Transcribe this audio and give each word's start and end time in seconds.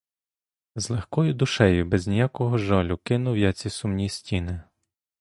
З 0.75 0.89
легкою 0.89 1.33
душею, 1.33 1.85
без 1.85 2.07
ніякого 2.07 2.57
жалю 2.57 2.97
кинув 3.03 3.37
я 3.37 3.53
ці 3.53 3.69
сумні 3.69 4.09
стіни. 4.09 4.61